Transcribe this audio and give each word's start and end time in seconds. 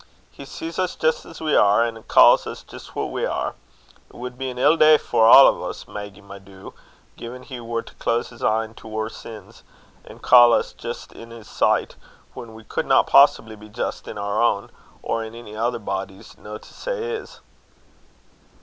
He 0.31 0.45
sees 0.45 0.79
us 0.79 0.95
jist 0.95 1.25
as 1.27 1.41
we 1.41 1.55
are, 1.55 1.83
and 1.85 2.07
ca's 2.07 2.47
us 2.47 2.63
jist 2.63 2.95
what 2.95 3.11
we 3.11 3.23
are. 3.23 3.53
It 4.09 4.15
wad 4.15 4.35
be 4.35 4.49
an 4.49 4.57
ill 4.57 4.75
day 4.75 4.97
for 4.97 5.27
a' 5.27 5.31
o's, 5.31 5.87
Maggy, 5.87 6.21
my 6.21 6.39
doo, 6.39 6.73
gin 7.17 7.43
he 7.43 7.59
war 7.59 7.83
to 7.83 7.93
close 7.93 8.29
his 8.29 8.41
een 8.41 8.73
to 8.77 8.87
oor 8.87 9.11
sins, 9.11 9.61
an' 10.03 10.17
ca' 10.17 10.53
us 10.53 10.73
just 10.73 11.11
in 11.11 11.29
his 11.29 11.47
sicht, 11.47 11.97
whan 12.33 12.55
we 12.55 12.63
cudna 12.63 13.03
possibly 13.05 13.55
be 13.55 13.69
just 13.69 14.07
in 14.07 14.17
oor 14.17 14.41
ain 14.63 14.71
or 15.03 15.23
in 15.23 15.35
ony 15.35 15.55
ither 15.55 15.77
body's, 15.77 16.35
no 16.35 16.57
to 16.57 16.73
say 16.73 16.97
his." 17.09 17.39